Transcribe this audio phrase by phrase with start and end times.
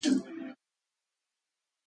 [0.03, 0.57] Both of these are greenhouse gases.